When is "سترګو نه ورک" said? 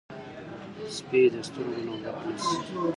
1.47-2.19